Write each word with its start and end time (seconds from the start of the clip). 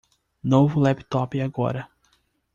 Novo 0.43 0.79
laptop 0.81 1.35
agora 1.39 1.87